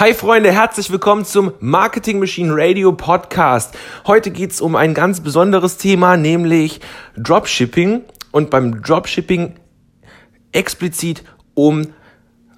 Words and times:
Hi 0.00 0.14
Freunde, 0.14 0.50
herzlich 0.50 0.90
willkommen 0.90 1.26
zum 1.26 1.52
Marketing 1.60 2.20
Machine 2.20 2.54
Radio 2.54 2.90
Podcast. 2.92 3.76
Heute 4.06 4.30
geht's 4.30 4.62
um 4.62 4.74
ein 4.74 4.94
ganz 4.94 5.20
besonderes 5.20 5.76
Thema, 5.76 6.16
nämlich 6.16 6.80
Dropshipping 7.18 8.04
und 8.30 8.48
beim 8.48 8.80
Dropshipping 8.80 9.56
explizit 10.52 11.22
um 11.52 11.88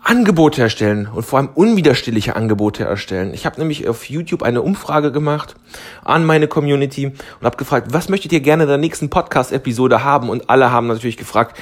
Angebote 0.04 0.62
erstellen 0.62 1.08
und 1.12 1.24
vor 1.24 1.40
allem 1.40 1.48
unwiderstehliche 1.52 2.36
Angebote 2.36 2.84
erstellen. 2.84 3.34
Ich 3.34 3.44
habe 3.44 3.58
nämlich 3.58 3.88
auf 3.88 4.08
YouTube 4.08 4.44
eine 4.44 4.62
Umfrage 4.62 5.10
gemacht 5.10 5.56
an 6.04 6.24
meine 6.24 6.46
Community 6.46 7.06
und 7.06 7.44
habe 7.44 7.56
gefragt, 7.56 7.88
was 7.90 8.08
möchtet 8.08 8.32
ihr 8.32 8.40
gerne 8.40 8.62
in 8.62 8.68
der 8.68 8.78
nächsten 8.78 9.10
Podcast-Episode 9.10 10.04
haben? 10.04 10.30
Und 10.30 10.48
alle 10.48 10.70
haben 10.70 10.86
natürlich 10.86 11.16
gefragt, 11.16 11.58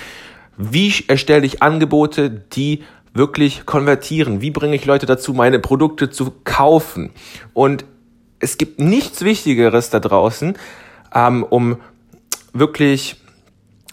wie 0.59 0.93
erstelle 1.09 1.47
ich 1.47 1.63
Angebote, 1.63 2.29
die 2.29 2.85
wirklich 3.13 3.67
konvertieren? 3.67 4.41
Wie 4.41 4.51
bringe 4.51 4.77
ich 4.77 4.85
Leute 4.85 5.07
dazu, 5.07 5.33
meine 5.33 5.59
Produkte 5.59 6.11
zu 6.11 6.33
kaufen? 6.45 7.11
Und 7.55 7.85
es 8.39 8.59
gibt 8.59 8.81
nichts 8.81 9.23
Wichtigeres 9.23 9.91
da 9.91 10.01
draußen, 10.01 10.57
ähm, 11.15 11.43
um 11.45 11.77
wirklich 12.53 13.17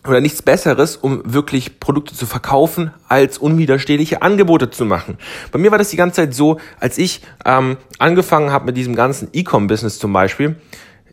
oder 0.07 0.21
nichts 0.21 0.41
Besseres, 0.41 0.95
um 0.95 1.21
wirklich 1.25 1.79
Produkte 1.79 2.15
zu 2.15 2.25
verkaufen, 2.25 2.93
als 3.09 3.37
unwiderstehliche 3.37 4.21
Angebote 4.21 4.69
zu 4.69 4.85
machen. 4.85 5.17
Bei 5.51 5.59
mir 5.59 5.71
war 5.71 5.77
das 5.77 5.89
die 5.89 5.97
ganze 5.97 6.17
Zeit 6.17 6.33
so, 6.33 6.59
als 6.79 6.97
ich 6.97 7.21
ähm, 7.45 7.77
angefangen 7.99 8.51
habe 8.51 8.65
mit 8.65 8.77
diesem 8.77 8.95
ganzen 8.95 9.27
E-Com-Business 9.33 9.99
zum 9.99 10.13
Beispiel. 10.13 10.55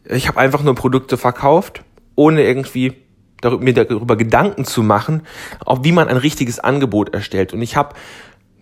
Ich 0.04 0.28
habe 0.28 0.38
einfach 0.38 0.62
nur 0.62 0.74
Produkte 0.74 1.16
verkauft, 1.16 1.82
ohne 2.14 2.44
irgendwie 2.44 3.03
mir 3.50 3.74
darüber 3.74 4.16
Gedanken 4.16 4.64
zu 4.64 4.82
machen, 4.82 5.22
auch 5.64 5.84
wie 5.84 5.92
man 5.92 6.08
ein 6.08 6.16
richtiges 6.16 6.58
Angebot 6.58 7.14
erstellt. 7.14 7.52
Und 7.52 7.62
ich 7.62 7.76
habe 7.76 7.94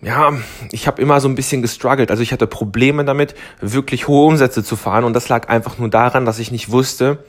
ja, 0.04 0.32
ich 0.72 0.88
habe 0.88 1.00
immer 1.00 1.20
so 1.20 1.28
ein 1.28 1.36
bisschen 1.36 1.62
gestruggelt. 1.62 2.10
Also 2.10 2.24
ich 2.24 2.32
hatte 2.32 2.48
Probleme 2.48 3.04
damit, 3.04 3.36
wirklich 3.60 4.08
hohe 4.08 4.26
Umsätze 4.26 4.64
zu 4.64 4.74
fahren. 4.74 5.04
Und 5.04 5.14
das 5.14 5.28
lag 5.28 5.48
einfach 5.48 5.78
nur 5.78 5.90
daran, 5.90 6.24
dass 6.24 6.40
ich 6.40 6.50
nicht 6.50 6.72
wusste, 6.72 7.24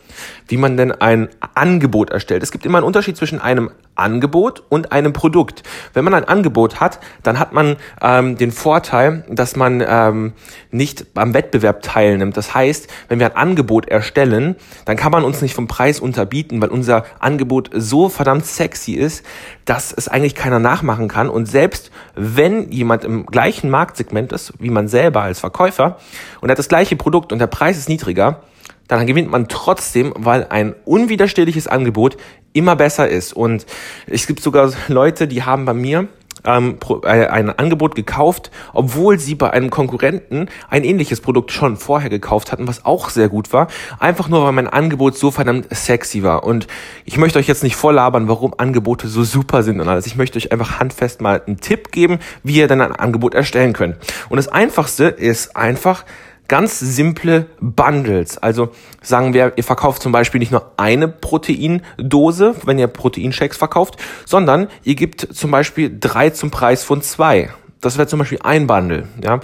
wie 0.48 0.58
man 0.58 0.76
denn 0.76 0.92
ein 0.92 1.30
Angebot 1.54 2.10
erstellt. 2.10 2.42
Es 2.42 2.52
gibt 2.52 2.66
immer 2.66 2.80
einen 2.80 2.88
Unterschied 2.88 3.16
zwischen 3.16 3.40
einem 3.40 3.70
Angebot 3.96 4.64
und 4.70 4.92
einem 4.92 5.14
Produkt. 5.14 5.64
Wenn 5.94 6.04
man 6.04 6.14
ein 6.14 6.24
Angebot 6.24 6.80
hat, 6.80 7.00
dann 7.22 7.40
hat 7.40 7.54
man 7.54 7.78
ähm, 8.02 8.38
den 8.38 8.52
Vorteil, 8.52 9.26
dass 9.30 9.56
man 9.56 9.84
ähm, 9.86 10.34
nicht 10.72 11.06
am 11.16 11.34
Wettbewerb 11.34 11.82
teilnimmt. 11.82 12.38
Das 12.38 12.54
heißt, 12.54 12.90
wenn 13.08 13.20
wir 13.20 13.28
ein 13.28 13.36
Angebot 13.36 13.88
erstellen, 13.88 14.56
dann 14.86 14.98
kann 14.98 15.12
man 15.12 15.24
uns 15.24 15.42
nicht 15.42 15.54
vom 15.54 15.68
Preis 15.68 16.00
unterbieten, 16.00 16.62
weil 16.62 16.70
unser 16.70 17.06
Angebot 17.20 17.70
so 17.74 18.10
verdammt 18.10 18.46
sexy 18.46 18.94
ist, 18.94 19.26
dass 19.66 19.92
es 19.92 20.08
eigentlich 20.08 20.36
keiner 20.36 20.60
nachmachen 20.60 21.08
kann. 21.08 21.30
Und 21.30 21.46
selbst 21.46 21.92
wenn 22.16 22.72
jemand 22.72 23.04
im 23.04 23.26
gleichen 23.26 23.70
Marktsegment 23.70 24.32
ist, 24.32 24.54
wie 24.60 24.70
man 24.70 24.88
selber 24.88 25.22
als 25.22 25.40
Verkäufer, 25.40 25.98
und 26.42 26.50
hat 26.50 26.60
das 26.60 26.70
gleiche 26.70 26.96
Produkt 26.96 27.32
und 27.32 27.40
der 27.40 27.48
Preis 27.48 27.78
ist 27.78 27.90
niedriger, 27.90 28.42
dann 28.88 29.08
gewinnt 29.08 29.32
man 29.32 29.48
trotzdem, 29.48 30.14
weil 30.18 30.48
ein 30.50 30.76
unwiderstehliches 30.86 31.68
Angebot 31.68 32.18
immer 32.54 32.76
besser 32.76 33.08
ist. 33.08 33.34
Und 33.34 33.66
es 34.08 34.28
gibt 34.28 34.42
sogar 34.42 34.72
Leute, 34.88 35.28
die 35.28 35.44
haben 35.44 35.66
bei 35.66 35.74
mir 35.74 36.08
ähm, 36.46 36.78
äh, 37.04 37.28
ein 37.28 37.50
Angebot 37.58 37.96
gekauft, 37.96 38.52
obwohl 38.74 39.20
sie 39.20 39.36
bei 39.36 39.52
einem 39.52 39.70
Konkurrenten 39.70 40.50
ein 40.70 40.84
ähnliches 40.84 41.22
Produkt 41.22 41.52
schon 41.52 41.78
vorher 41.78 42.10
gekauft 42.10 42.52
hatten, 42.52 42.68
was 42.68 42.86
auch 42.86 43.10
sehr 43.10 43.30
gut 43.30 43.54
war. 43.54 43.68
Einfach 44.00 44.30
nur, 44.30 44.44
weil 44.44 44.52
mein 44.52 44.68
Angebot 44.68 45.18
so 45.18 45.32
verdammt 45.32 45.68
sexy 45.74 46.24
war. 46.24 46.44
Und 46.44 46.68
ich 47.06 47.18
möchte 47.18 47.40
euch 47.40 47.48
jetzt 47.48 47.64
nicht 47.64 47.76
vorlabern, 47.76 48.28
warum 48.28 48.54
Angebote 48.58 49.08
so 49.08 49.24
super 49.24 49.64
sind 49.64 49.80
und 49.80 49.88
alles. 49.88 50.06
Ich 50.06 50.16
möchte 50.16 50.38
euch 50.38 50.52
einfach 50.52 50.80
handfest 50.80 51.22
mal 51.22 51.42
einen 51.46 51.60
Tipp 51.60 51.92
geben, 51.92 52.20
wie 52.44 52.56
ihr 52.56 52.68
dann 52.68 52.82
ein 52.82 52.96
Angebot 52.96 53.34
erstellen 53.36 53.74
könnt. 53.74 53.98
Und 54.30 54.38
das 54.38 54.48
Einfachste 54.48 55.06
ist 55.06 55.56
einfach, 55.56 56.06
ganz 56.48 56.80
simple 56.80 57.48
Bundles. 57.60 58.38
Also 58.38 58.70
sagen 59.02 59.34
wir, 59.34 59.54
ihr 59.56 59.64
verkauft 59.64 60.02
zum 60.02 60.12
Beispiel 60.12 60.40
nicht 60.40 60.52
nur 60.52 60.72
eine 60.78 61.08
Proteindose, 61.08 62.56
wenn 62.66 62.80
ihr 62.80 62.88
Proteinshakes 62.88 63.58
verkauft, 63.58 63.98
sondern 64.26 64.68
ihr 64.84 64.96
gebt 64.96 65.28
zum 65.34 65.52
Beispiel 65.52 65.96
drei 66.00 66.30
zum 66.30 66.52
Preis 66.52 66.84
von 66.84 67.02
zwei. 67.02 67.50
Das 67.82 67.98
wäre 67.98 68.08
zum 68.08 68.20
Beispiel 68.20 68.40
ein 68.44 68.68
Bundle. 68.68 69.08
Ja? 69.22 69.40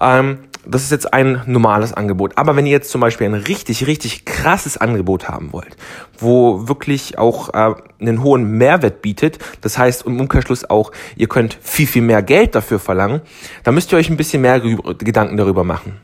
Ähm, 0.00 0.38
das 0.66 0.82
ist 0.82 0.90
jetzt 0.90 1.12
ein 1.12 1.42
normales 1.46 1.92
Angebot. 1.92 2.36
Aber 2.36 2.56
wenn 2.56 2.66
ihr 2.66 2.72
jetzt 2.72 2.90
zum 2.90 3.00
Beispiel 3.00 3.26
ein 3.26 3.34
richtig, 3.34 3.86
richtig 3.86 4.24
krasses 4.24 4.76
Angebot 4.76 5.28
haben 5.28 5.52
wollt, 5.52 5.76
wo 6.18 6.68
wirklich 6.68 7.18
auch 7.18 7.52
äh, 7.52 7.74
einen 8.00 8.22
hohen 8.22 8.44
Mehrwert 8.56 9.02
bietet, 9.02 9.38
das 9.60 9.76
heißt 9.78 10.06
im 10.06 10.20
Umkehrschluss 10.20 10.68
auch, 10.68 10.92
ihr 11.16 11.28
könnt 11.28 11.58
viel, 11.60 11.86
viel 11.86 12.02
mehr 12.02 12.22
Geld 12.22 12.54
dafür 12.54 12.78
verlangen, 12.78 13.20
dann 13.62 13.74
müsst 13.74 13.92
ihr 13.92 13.98
euch 13.98 14.08
ein 14.08 14.16
bisschen 14.16 14.42
mehr 14.42 14.60
Gedanken 14.60 15.36
darüber 15.36 15.64
machen. 15.64 16.00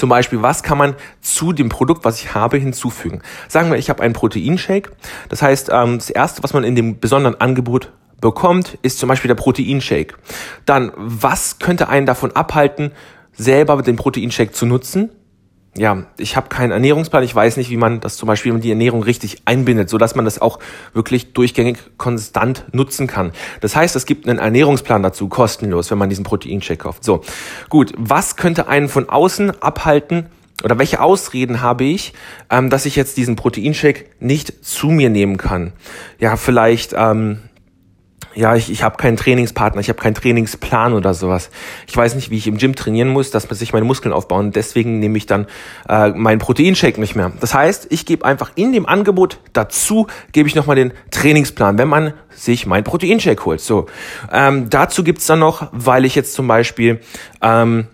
Zum 0.00 0.08
Beispiel, 0.08 0.40
was 0.40 0.62
kann 0.62 0.78
man 0.78 0.94
zu 1.20 1.52
dem 1.52 1.68
Produkt, 1.68 2.06
was 2.06 2.22
ich 2.22 2.32
habe, 2.32 2.56
hinzufügen? 2.56 3.20
Sagen 3.48 3.70
wir, 3.70 3.76
ich 3.76 3.90
habe 3.90 4.02
einen 4.02 4.14
Proteinshake. 4.14 4.92
Das 5.28 5.42
heißt, 5.42 5.68
ähm, 5.70 5.98
das 5.98 6.08
erste, 6.08 6.42
was 6.42 6.54
man 6.54 6.64
in 6.64 6.74
dem 6.74 7.00
besonderen 7.00 7.38
Angebot 7.38 7.92
bekommt, 8.18 8.78
ist 8.80 8.98
zum 8.98 9.10
Beispiel 9.10 9.28
der 9.28 9.34
Proteinshake. 9.34 10.14
Dann, 10.64 10.90
was 10.96 11.58
könnte 11.58 11.90
einen 11.90 12.06
davon 12.06 12.32
abhalten, 12.32 12.92
selber 13.34 13.82
den 13.82 13.96
Proteinshake 13.96 14.52
zu 14.52 14.64
nutzen? 14.64 15.10
Ja, 15.76 16.04
ich 16.18 16.36
habe 16.36 16.48
keinen 16.48 16.72
Ernährungsplan, 16.72 17.22
ich 17.22 17.34
weiß 17.34 17.56
nicht, 17.56 17.70
wie 17.70 17.76
man 17.76 18.00
das 18.00 18.16
zum 18.16 18.26
Beispiel 18.26 18.58
die 18.58 18.70
Ernährung 18.70 19.02
richtig 19.02 19.42
einbindet, 19.44 19.88
so 19.88 19.98
dass 19.98 20.16
man 20.16 20.24
das 20.24 20.40
auch 20.40 20.58
wirklich 20.94 21.32
durchgängig 21.32 21.78
konstant 21.96 22.64
nutzen 22.72 23.06
kann. 23.06 23.32
Das 23.60 23.76
heißt, 23.76 23.94
es 23.94 24.04
gibt 24.04 24.28
einen 24.28 24.40
Ernährungsplan 24.40 25.02
dazu, 25.02 25.28
kostenlos, 25.28 25.90
wenn 25.90 25.98
man 25.98 26.08
diesen 26.08 26.24
Proteincheck 26.24 26.80
kauft. 26.80 27.04
So, 27.04 27.22
gut, 27.68 27.92
was 27.96 28.36
könnte 28.36 28.66
einen 28.66 28.88
von 28.88 29.08
außen 29.08 29.62
abhalten, 29.62 30.26
oder 30.62 30.78
welche 30.78 31.00
Ausreden 31.00 31.62
habe 31.62 31.84
ich, 31.84 32.12
ähm, 32.50 32.68
dass 32.70 32.86
ich 32.86 32.96
jetzt 32.96 33.16
diesen 33.16 33.36
Proteinshake 33.36 34.06
nicht 34.18 34.64
zu 34.64 34.88
mir 34.88 35.08
nehmen 35.08 35.36
kann? 35.36 35.72
Ja, 36.18 36.36
vielleicht 36.36 36.94
ähm, 36.96 37.38
ja, 38.34 38.54
ich, 38.54 38.70
ich 38.70 38.82
habe 38.82 38.96
keinen 38.96 39.16
Trainingspartner, 39.16 39.80
ich 39.80 39.88
habe 39.88 40.00
keinen 40.00 40.14
Trainingsplan 40.14 40.92
oder 40.92 41.14
sowas. 41.14 41.50
Ich 41.86 41.96
weiß 41.96 42.14
nicht, 42.14 42.30
wie 42.30 42.36
ich 42.36 42.46
im 42.46 42.58
Gym 42.58 42.76
trainieren 42.76 43.08
muss, 43.08 43.30
dass 43.30 43.48
man 43.48 43.56
sich 43.56 43.72
meine 43.72 43.84
Muskeln 43.84 44.12
aufbauen. 44.12 44.52
Deswegen 44.52 45.00
nehme 45.00 45.18
ich 45.18 45.26
dann 45.26 45.46
äh, 45.88 46.10
meinen 46.10 46.38
Proteinshake 46.38 47.00
nicht 47.00 47.16
mehr. 47.16 47.32
Das 47.40 47.54
heißt, 47.54 47.88
ich 47.90 48.06
gebe 48.06 48.24
einfach 48.24 48.52
in 48.54 48.72
dem 48.72 48.86
Angebot 48.86 49.38
dazu, 49.52 50.06
gebe 50.32 50.48
ich 50.48 50.54
nochmal 50.54 50.76
den 50.76 50.92
Trainingsplan, 51.10 51.78
wenn 51.78 51.88
man 51.88 52.12
sich 52.30 52.66
mein 52.66 52.84
Proteinshake 52.84 53.44
holt. 53.44 53.60
So, 53.60 53.86
ähm, 54.32 54.70
dazu 54.70 55.02
gibt's 55.02 55.26
dann 55.26 55.40
noch, 55.40 55.68
weil 55.72 56.04
ich 56.04 56.14
jetzt 56.14 56.34
zum 56.34 56.46
Beispiel 56.46 57.00
ähm, 57.42 57.88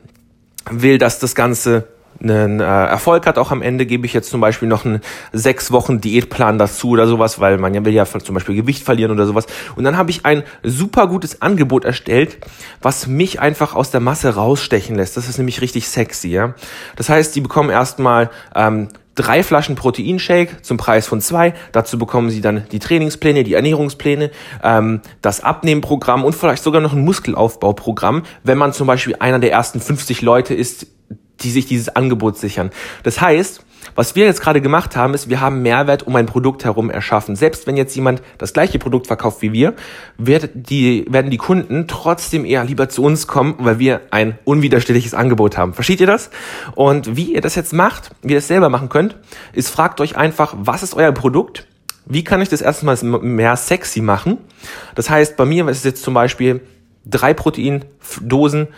will, 0.71 0.99
dass 0.99 1.19
das 1.19 1.35
Ganze 1.35 1.89
einen 2.23 2.61
äh, 2.61 2.65
Erfolg 2.65 3.27
hat 3.27 3.39
auch 3.39 3.51
am 3.51 3.63
Ende, 3.63 3.87
gebe 3.87 4.07
ich 4.07 4.13
jetzt 4.13 4.31
zum 4.31 4.41
Beispiel 4.41 4.69
noch 4.69 4.85
einen 4.85 5.01
sechs 5.33 5.71
Wochen 5.71 6.01
Diätplan 6.01 6.59
dazu 6.59 6.91
oder 6.91 7.07
sowas, 7.07 7.41
weil 7.41 7.59
man 7.59 7.75
ja 7.75 7.85
will 7.85 7.93
ja 7.93 8.07
zum 8.07 8.35
Beispiel 8.35 8.57
Gewicht 8.57 8.83
verlieren 8.83 9.13
oder 9.13 9.27
sowas. 9.27 9.47
Und 9.77 9.85
dann 9.85 9.97
habe 9.97 10.11
ich 10.11 10.25
ein 10.25 10.43
super 10.63 11.07
gutes 11.09 11.43
Angebot 11.43 11.85
erstellt, 11.85 12.39
was 12.83 13.07
mich 13.07 13.41
einfach 13.41 13.75
aus 13.75 13.91
der 13.91 14.01
Masse 14.01 14.35
rausstechen 14.35 14.97
lässt. 14.97 15.17
Das 15.17 15.29
ist 15.29 15.39
nämlich 15.39 15.61
richtig 15.61 15.89
sexy, 15.89 16.29
ja. 16.29 16.55
Das 16.97 17.09
heißt, 17.09 17.35
die 17.35 17.41
bekommen 17.41 17.71
erstmal 17.71 18.31
ähm, 18.55 18.89
drei 19.17 19.43
Flaschen 19.43 19.75
Proteinshake 19.75 20.63
zum 20.63 20.77
Preis 20.77 21.09
von 21.09 21.21
zwei. 21.21 21.55
Dazu 21.73 21.99
bekommen 21.99 22.31
sie 22.31 22.41
dann 22.41 22.65
die 22.71 22.79
Trainingspläne, 22.79 23.43
die 23.43 23.55
Ernährungspläne, 23.55 24.31
ähm, 24.63 25.01
das 25.23 25.43
Abnehmprogramm 25.43 26.25
und 26.25 26.35
vielleicht 26.35 26.63
sogar 26.63 26.81
noch 26.81 26.93
ein 26.93 27.05
Muskelaufbauprogramm, 27.05 28.23
wenn 28.45 28.59
man 28.59 28.73
zum 28.73 28.87
Beispiel 28.87 29.17
einer 29.19 29.41
der 29.41 29.51
ersten 29.51 29.81
50 29.81 30.23
Leute 30.23 30.55
ist, 30.55 30.87
die 31.41 31.51
sich 31.51 31.67
dieses 31.67 31.89
Angebot 31.89 32.39
sichern. 32.39 32.71
Das 33.03 33.21
heißt, 33.21 33.63
was 33.95 34.17
wir 34.17 34.25
jetzt 34.25 34.41
gerade 34.41 34.61
gemacht 34.61 34.97
haben, 34.97 35.15
ist, 35.15 35.29
wir 35.29 35.41
haben 35.41 35.63
Mehrwert 35.63 36.07
um 36.07 36.17
ein 36.17 36.27
Produkt 36.27 36.65
herum 36.65 36.91
erschaffen. 36.91 37.37
Selbst 37.37 37.67
wenn 37.67 37.77
jetzt 37.77 37.95
jemand 37.95 38.23
das 38.39 38.53
gleiche 38.53 38.79
Produkt 38.79 39.07
verkauft 39.07 39.43
wie 39.43 39.53
wir, 39.53 39.75
wird 40.19 40.51
die, 40.55 41.07
werden 41.09 41.31
die 41.31 41.37
Kunden 41.37 41.87
trotzdem 41.87 42.45
eher 42.45 42.65
lieber 42.65 42.89
zu 42.89 43.03
uns 43.03 43.27
kommen, 43.27 43.55
weil 43.59 43.79
wir 43.79 44.01
ein 44.11 44.39
unwiderstehliches 44.45 45.15
Angebot 45.15 45.57
haben. 45.57 45.73
Versteht 45.73 46.01
ihr 46.01 46.07
das? 46.07 46.31
Und 46.75 47.17
wie 47.17 47.35
ihr 47.35 47.41
das 47.41 47.55
jetzt 47.55 47.73
macht, 47.73 48.11
wie 48.23 48.33
ihr 48.33 48.39
das 48.39 48.49
selber 48.49 48.69
machen 48.69 48.89
könnt, 48.89 49.17
ist 49.53 49.69
fragt 49.69 50.01
euch 50.01 50.17
einfach, 50.17 50.55
was 50.59 50.83
ist 50.83 50.95
euer 50.95 51.13
Produkt? 51.13 51.67
Wie 52.07 52.23
kann 52.23 52.41
ich 52.41 52.49
das 52.49 52.61
erstmal 52.61 52.97
mehr 53.03 53.57
sexy 53.57 54.01
machen? 54.01 54.39
Das 54.95 55.11
heißt, 55.11 55.37
bei 55.37 55.45
mir 55.45 55.69
ist 55.69 55.79
es 55.79 55.85
jetzt 55.85 56.03
zum 56.03 56.15
Beispiel 56.15 56.61
drei 57.05 57.35
Proteindosen 57.35 58.69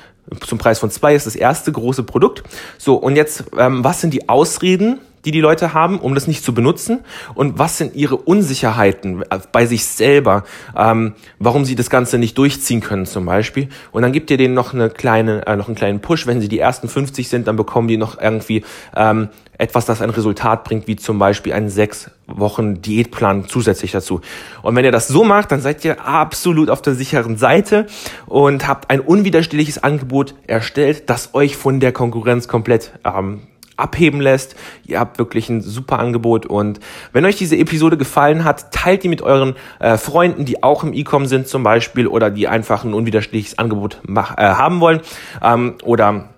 zum 0.46 0.58
Preis 0.58 0.78
von 0.78 0.90
zwei 0.90 1.14
ist 1.14 1.26
das 1.26 1.36
erste 1.36 1.72
große 1.72 2.02
Produkt. 2.02 2.42
So, 2.78 2.94
und 2.96 3.16
jetzt, 3.16 3.44
ähm, 3.56 3.84
was 3.84 4.00
sind 4.00 4.14
die 4.14 4.28
Ausreden, 4.28 5.00
die 5.24 5.30
die 5.30 5.40
Leute 5.40 5.74
haben, 5.74 5.98
um 5.98 6.14
das 6.14 6.26
nicht 6.26 6.44
zu 6.44 6.54
benutzen? 6.54 7.00
Und 7.34 7.58
was 7.58 7.78
sind 7.78 7.94
ihre 7.94 8.16
Unsicherheiten 8.16 9.24
bei 9.52 9.66
sich 9.66 9.84
selber, 9.84 10.44
ähm, 10.76 11.14
warum 11.38 11.64
sie 11.64 11.74
das 11.74 11.90
Ganze 11.90 12.18
nicht 12.18 12.36
durchziehen 12.38 12.80
können 12.80 13.06
zum 13.06 13.26
Beispiel? 13.26 13.68
Und 13.92 14.02
dann 14.02 14.12
gibt 14.12 14.30
ihr 14.30 14.36
denen 14.36 14.54
noch 14.54 14.74
eine 14.74 14.90
kleine, 14.90 15.46
äh, 15.46 15.56
noch 15.56 15.68
einen 15.68 15.76
kleinen 15.76 16.00
Push. 16.00 16.26
Wenn 16.26 16.40
sie 16.40 16.48
die 16.48 16.58
ersten 16.58 16.88
50 16.88 17.28
sind, 17.28 17.46
dann 17.48 17.56
bekommen 17.56 17.88
die 17.88 17.96
noch 17.96 18.20
irgendwie 18.20 18.64
ähm, 18.96 19.28
etwas, 19.58 19.84
das 19.84 20.00
ein 20.00 20.10
Resultat 20.10 20.64
bringt, 20.64 20.86
wie 20.86 20.96
zum 20.96 21.18
Beispiel 21.18 21.52
einen 21.52 21.68
sechs 21.68 22.10
Wochen 22.26 22.80
Diätplan 22.80 23.48
zusätzlich 23.48 23.90
dazu. 23.90 24.20
Und 24.62 24.76
wenn 24.76 24.84
ihr 24.84 24.92
das 24.92 25.08
so 25.08 25.24
macht, 25.24 25.50
dann 25.50 25.60
seid 25.60 25.84
ihr 25.84 26.06
absolut 26.06 26.70
auf 26.70 26.80
der 26.80 26.94
sicheren 26.94 27.36
Seite 27.36 27.86
und 28.26 28.68
habt 28.68 28.88
ein 28.90 29.00
unwiderstehliches 29.00 29.82
Angebot 29.82 30.34
erstellt, 30.46 31.10
das 31.10 31.34
euch 31.34 31.56
von 31.56 31.80
der 31.80 31.92
Konkurrenz 31.92 32.46
komplett 32.46 32.92
ähm, 33.04 33.40
abheben 33.78 34.20
lässt. 34.20 34.56
Ihr 34.84 35.00
habt 35.00 35.18
wirklich 35.18 35.48
ein 35.48 35.60
super 35.60 35.98
Angebot 35.98 36.46
und 36.46 36.80
wenn 37.12 37.24
euch 37.24 37.36
diese 37.36 37.56
Episode 37.56 37.96
gefallen 37.96 38.44
hat, 38.44 38.72
teilt 38.72 39.02
die 39.02 39.08
mit 39.08 39.22
euren 39.22 39.54
äh, 39.78 39.96
Freunden, 39.96 40.44
die 40.44 40.62
auch 40.62 40.84
im 40.84 40.92
E-Com 40.92 41.26
sind 41.26 41.48
zum 41.48 41.62
Beispiel 41.62 42.06
oder 42.06 42.30
die 42.30 42.48
einfach 42.48 42.84
ein 42.84 42.94
unwiderstehliches 42.94 43.58
Angebot 43.58 44.00
mach, 44.06 44.36
äh, 44.36 44.42
haben 44.42 44.80
wollen 44.80 45.00
ähm, 45.42 45.74
oder 45.82 46.30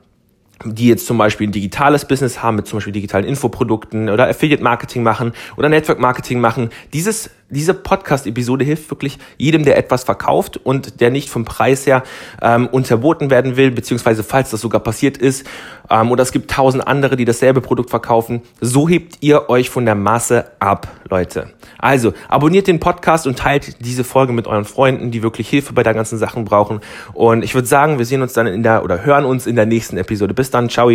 die 0.64 0.88
jetzt 0.88 1.06
zum 1.06 1.16
Beispiel 1.16 1.48
ein 1.48 1.52
digitales 1.52 2.04
Business 2.04 2.42
haben, 2.42 2.56
mit 2.56 2.66
zum 2.66 2.76
Beispiel 2.78 2.92
digitalen 2.92 3.24
Infoprodukten 3.24 4.10
oder 4.10 4.28
Affiliate 4.28 4.62
Marketing 4.62 5.02
machen 5.02 5.32
oder 5.56 5.68
Network 5.68 5.98
Marketing 5.98 6.40
machen. 6.40 6.70
Dieses 6.92 7.30
diese 7.50 7.74
Podcast-Episode 7.74 8.64
hilft 8.64 8.90
wirklich 8.90 9.18
jedem, 9.36 9.64
der 9.64 9.76
etwas 9.76 10.04
verkauft 10.04 10.58
und 10.62 11.00
der 11.00 11.10
nicht 11.10 11.28
vom 11.28 11.44
Preis 11.44 11.86
her 11.86 12.02
ähm, 12.40 12.66
unterboten 12.68 13.30
werden 13.30 13.56
will, 13.56 13.70
beziehungsweise 13.70 14.22
falls 14.22 14.50
das 14.50 14.60
sogar 14.60 14.80
passiert 14.80 15.16
ist, 15.18 15.46
ähm, 15.90 16.10
oder 16.10 16.22
es 16.22 16.32
gibt 16.32 16.50
tausend 16.50 16.86
andere, 16.86 17.16
die 17.16 17.24
dasselbe 17.24 17.60
Produkt 17.60 17.90
verkaufen. 17.90 18.42
So 18.60 18.88
hebt 18.88 19.18
ihr 19.20 19.48
euch 19.50 19.70
von 19.70 19.84
der 19.84 19.94
Masse 19.94 20.52
ab, 20.60 20.88
Leute. 21.08 21.50
Also, 21.78 22.12
abonniert 22.28 22.66
den 22.66 22.80
Podcast 22.80 23.26
und 23.26 23.38
teilt 23.38 23.84
diese 23.84 24.04
Folge 24.04 24.32
mit 24.32 24.46
euren 24.46 24.64
Freunden, 24.64 25.10
die 25.10 25.22
wirklich 25.22 25.48
Hilfe 25.48 25.72
bei 25.72 25.82
der 25.82 25.94
ganzen 25.94 26.18
Sachen 26.18 26.44
brauchen. 26.44 26.80
Und 27.12 27.42
ich 27.42 27.54
würde 27.54 27.68
sagen, 27.68 27.98
wir 27.98 28.06
sehen 28.06 28.22
uns 28.22 28.32
dann 28.32 28.46
in 28.46 28.62
der, 28.62 28.84
oder 28.84 29.04
hören 29.04 29.24
uns 29.24 29.46
in 29.46 29.56
der 29.56 29.66
nächsten 29.66 29.96
Episode. 29.96 30.34
Bis 30.34 30.50
dann, 30.50 30.68
ciao. 30.68 30.90